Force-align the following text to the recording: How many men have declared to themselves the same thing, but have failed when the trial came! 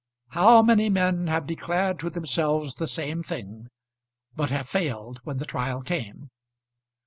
How 0.29 0.63
many 0.63 0.89
men 0.89 1.27
have 1.27 1.45
declared 1.45 1.99
to 1.99 2.09
themselves 2.09 2.73
the 2.73 2.87
same 2.87 3.21
thing, 3.21 3.67
but 4.35 4.49
have 4.49 4.67
failed 4.67 5.19
when 5.25 5.37
the 5.37 5.45
trial 5.45 5.83
came! 5.83 6.31